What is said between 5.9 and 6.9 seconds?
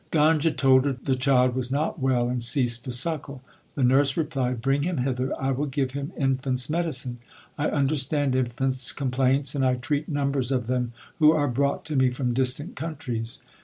him infants